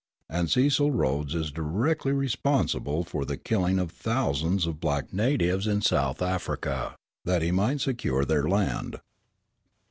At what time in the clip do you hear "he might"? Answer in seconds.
7.43-7.81